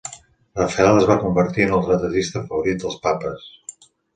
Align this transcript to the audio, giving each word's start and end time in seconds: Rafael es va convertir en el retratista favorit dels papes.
Rafael 0.61 1.01
es 1.01 1.05
va 1.11 1.17
convertir 1.25 1.65
en 1.67 1.75
el 1.81 1.85
retratista 1.91 2.45
favorit 2.49 2.83
dels 2.87 2.99
papes. 3.07 3.49